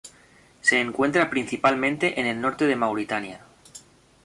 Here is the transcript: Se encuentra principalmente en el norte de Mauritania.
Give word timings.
Se 0.61 0.81
encuentra 0.81 1.29
principalmente 1.29 2.19
en 2.19 2.25
el 2.25 2.41
norte 2.41 2.65
de 2.65 2.75
Mauritania. 2.75 3.41